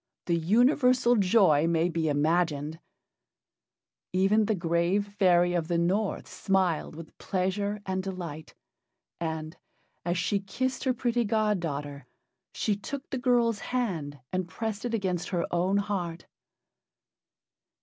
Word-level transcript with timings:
The 0.25 0.35
universal 0.35 1.15
joy 1.15 1.67
may 1.67 1.87
be 1.87 2.09
imagined. 2.09 2.79
Even 4.13 4.45
the 4.45 4.55
grave 4.55 5.05
fairy 5.19 5.53
of 5.53 5.67
the 5.67 5.77
North 5.77 6.27
smiled 6.27 6.95
with 6.95 7.15
pleasure 7.19 7.83
and 7.85 8.01
delight, 8.01 8.55
and, 9.19 9.57
as 10.03 10.17
she 10.17 10.39
kissed 10.39 10.85
her 10.85 10.93
pretty 10.95 11.23
god 11.23 11.59
daughter, 11.59 12.07
she 12.51 12.75
took 12.75 13.11
the 13.11 13.19
girl's 13.19 13.59
hand 13.59 14.17
and 14.33 14.47
pressed 14.47 14.85
it 14.85 14.95
against 14.95 15.29
her 15.29 15.45
own 15.51 15.77
heart. 15.77 16.25